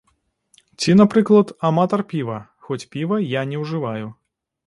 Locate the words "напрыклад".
1.01-1.47